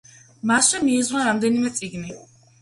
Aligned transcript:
მასვე 0.51 0.79
მიეძღვნა 0.87 1.27
რამდენიმე 1.27 1.73
წიგნი. 1.77 2.17